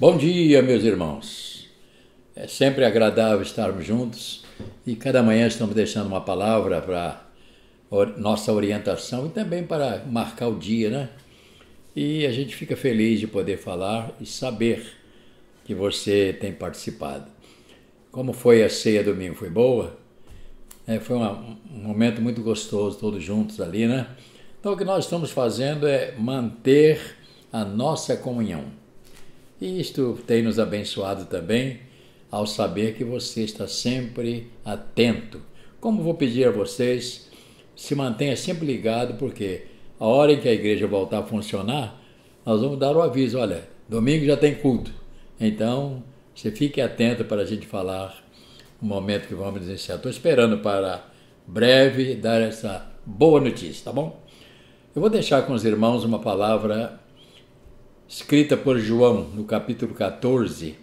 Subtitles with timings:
[0.00, 1.66] Bom dia, meus irmãos.
[2.36, 4.44] É sempre agradável estarmos juntos
[4.86, 7.26] e cada manhã estamos deixando uma palavra para
[8.16, 11.08] nossa orientação e também para marcar o dia, né?
[11.96, 14.86] E a gente fica feliz de poder falar e saber
[15.64, 17.26] que você tem participado.
[18.12, 19.34] Como foi a ceia domingo?
[19.34, 19.98] Foi boa?
[20.86, 21.32] É, foi uma,
[21.72, 24.06] um momento muito gostoso, todos juntos ali, né?
[24.60, 27.16] Então, o que nós estamos fazendo é manter
[27.52, 28.77] a nossa comunhão.
[29.60, 31.80] E isto tem nos abençoado também
[32.30, 35.40] ao saber que você está sempre atento.
[35.80, 37.28] Como vou pedir a vocês,
[37.74, 39.62] se mantenha sempre ligado, porque
[39.98, 42.00] a hora em que a igreja voltar a funcionar,
[42.44, 44.92] nós vamos dar o aviso: olha, domingo já tem culto.
[45.40, 46.02] Então,
[46.34, 48.24] você fique atento para a gente falar
[48.80, 49.96] o momento que vamos iniciar.
[49.96, 51.04] Estou esperando para
[51.46, 54.22] breve dar essa boa notícia, tá bom?
[54.94, 57.00] Eu vou deixar com os irmãos uma palavra
[58.08, 60.76] escrita por João no capítulo 14,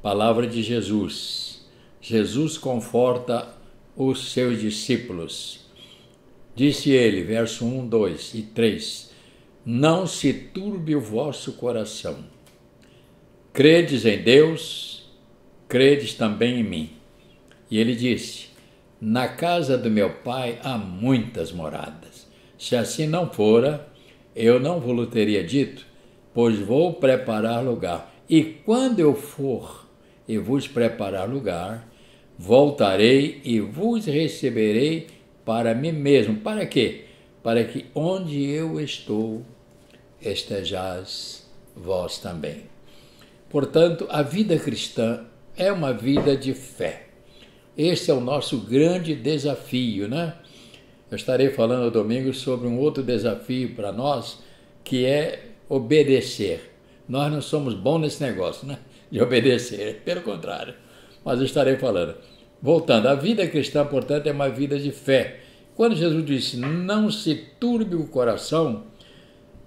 [0.00, 1.66] palavra de Jesus.
[2.00, 3.48] Jesus conforta
[3.96, 5.66] os seus discípulos.
[6.54, 9.10] Disse ele, verso 1, 2 e 3:
[9.66, 12.24] Não se turbe o vosso coração.
[13.52, 15.10] Credes em Deus,
[15.66, 16.90] credes também em mim.
[17.68, 18.46] E ele disse:
[19.00, 22.28] Na casa do meu pai há muitas moradas.
[22.56, 23.88] Se assim não fora,
[24.36, 25.89] eu não vos teria dito
[26.34, 28.14] pois vou preparar lugar.
[28.28, 29.86] E quando eu for
[30.26, 31.88] e vos preparar lugar,
[32.38, 35.08] voltarei e vos receberei
[35.44, 36.36] para mim mesmo.
[36.36, 37.04] Para quê?
[37.42, 39.42] Para que onde eu estou,
[40.20, 42.62] estejais vós também.
[43.48, 45.24] Portanto, a vida cristã
[45.56, 47.06] é uma vida de fé.
[47.76, 50.34] Esse é o nosso grande desafio, né?
[51.10, 54.38] Eu estarei falando domingo sobre um outro desafio para nós,
[54.84, 56.72] que é obedecer.
[57.08, 58.78] Nós não somos bons nesse negócio, né?
[59.10, 60.74] De obedecer, pelo contrário.
[61.24, 62.16] Mas estarei falando.
[62.60, 65.40] Voltando, a vida cristã, portanto, é uma vida de fé.
[65.74, 68.84] Quando Jesus disse, não se turbe o coração,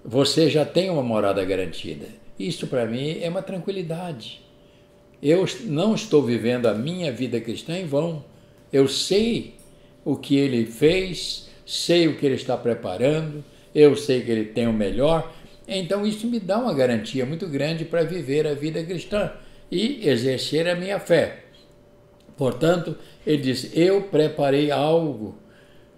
[0.05, 2.05] você já tem uma morada garantida.
[2.37, 4.41] Isso para mim é uma tranquilidade.
[5.21, 8.23] Eu não estou vivendo a minha vida cristã em vão.
[8.71, 9.55] Eu sei
[10.03, 13.43] o que ele fez, sei o que ele está preparando,
[13.73, 15.31] eu sei que ele tem o melhor
[15.67, 19.31] então isso me dá uma garantia muito grande para viver a vida cristã
[19.71, 21.43] e exercer a minha fé.
[22.35, 25.37] Portanto, ele diz: Eu preparei algo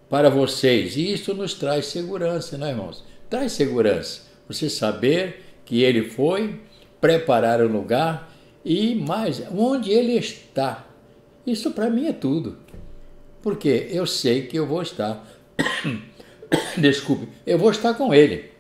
[0.10, 0.96] para vocês.
[0.96, 3.04] E isso nos traz segurança, não é, irmãos?
[3.30, 4.22] Traz segurança.
[4.48, 6.60] Você saber que ele foi
[7.02, 8.32] preparar o lugar
[8.64, 10.88] e mais, onde ele está.
[11.46, 12.58] Isso para mim é tudo.
[13.42, 15.26] Porque eu sei que eu vou estar.
[16.78, 18.55] Desculpe, eu vou estar com ele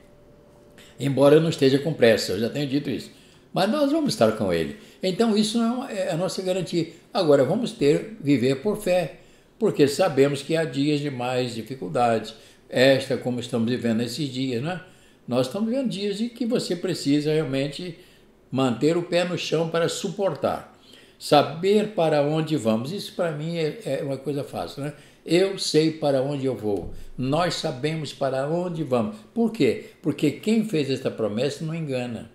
[1.00, 3.12] embora eu não esteja com pressa, eu já tenho dito isso.
[3.54, 4.78] Mas nós vamos estar com Ele.
[5.02, 6.90] Então isso é a nossa garantia.
[7.14, 9.20] Agora vamos ter, viver por fé,
[9.58, 12.34] porque sabemos que há dias de mais dificuldades.
[12.70, 14.82] Esta, como estamos vivendo esses dias, né?
[15.28, 17.98] Nós estamos vivendo dias em que você precisa realmente
[18.52, 20.75] manter o pé no chão para suportar.
[21.18, 24.94] Saber para onde vamos, isso para mim é, é uma coisa fácil, né?
[25.26, 26.94] Eu sei para onde eu vou.
[27.18, 29.16] Nós sabemos para onde vamos.
[29.34, 29.86] Por quê?
[30.02, 32.30] Porque quem fez esta promessa não engana.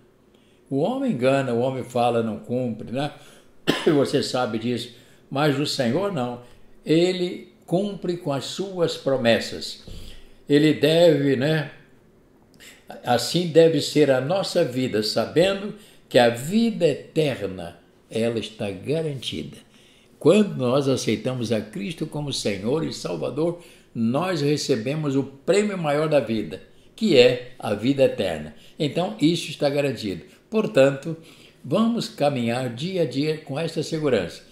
[0.69, 3.11] O homem engana, o homem fala, não cumpre, né?
[3.95, 4.93] Você sabe disso.
[5.29, 6.41] Mas o Senhor não.
[6.85, 9.85] Ele cumpre com as suas promessas.
[10.49, 11.71] Ele deve, né?
[13.05, 15.75] Assim deve ser a nossa vida, sabendo
[16.09, 17.80] que a vida eterna
[18.11, 19.57] ela está garantida.
[20.19, 23.61] Quando nós aceitamos a Cristo como Senhor e Salvador,
[23.95, 26.61] nós recebemos o prêmio maior da vida,
[26.95, 28.53] que é a vida eterna.
[28.77, 30.25] Então, isso está garantido.
[30.49, 31.17] Portanto,
[31.63, 34.43] vamos caminhar dia a dia com esta segurança.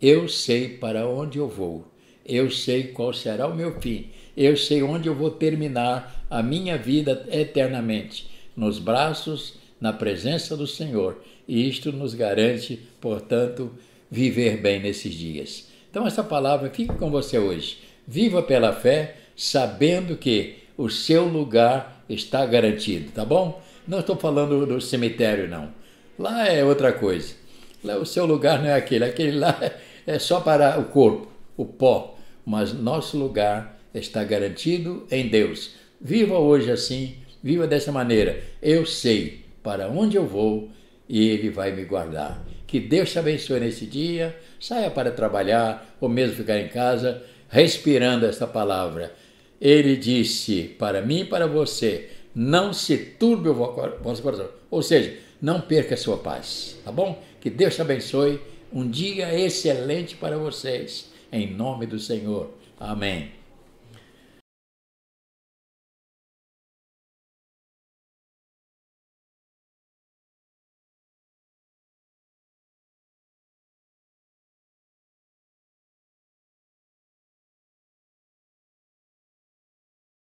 [0.00, 1.90] Eu sei para onde eu vou.
[2.24, 4.08] Eu sei qual será o meu fim.
[4.36, 10.66] Eu sei onde eu vou terminar a minha vida eternamente, nos braços, na presença do
[10.66, 11.22] Senhor.
[11.46, 13.70] E isto nos garante, portanto,
[14.10, 15.68] viver bem nesses dias.
[15.90, 17.78] Então, essa palavra fica com você hoje.
[18.06, 23.60] Viva pela fé, sabendo que o seu lugar está garantido, tá bom?
[23.86, 25.70] Não estou falando do cemitério, não.
[26.18, 27.34] Lá é outra coisa.
[27.82, 29.04] Lá, o seu lugar não é aquele.
[29.04, 29.58] Aquele lá
[30.06, 32.18] é só para o corpo, o pó.
[32.44, 35.74] Mas nosso lugar está garantido em Deus.
[36.00, 38.42] Viva hoje assim, viva dessa maneira.
[38.60, 40.70] Eu sei para onde eu vou
[41.08, 42.46] e Ele vai me guardar.
[42.68, 44.38] Que Deus te abençoe nesse dia.
[44.60, 49.12] Saia para trabalhar ou mesmo ficar em casa, respirando esta palavra.
[49.60, 54.48] Ele disse para mim e para você: não se turbe o vosso coração.
[54.70, 57.20] Ou seja, não perca a sua paz, tá bom?
[57.40, 58.40] Que Deus te abençoe.
[58.72, 62.50] Um dia excelente para vocês, em nome do Senhor.
[62.78, 63.45] Amém.